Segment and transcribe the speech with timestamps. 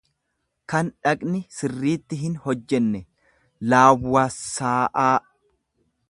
[0.71, 3.01] kan dhaqni sirriitti hinhojjenne,
[3.73, 5.15] laawwassaa'aaa.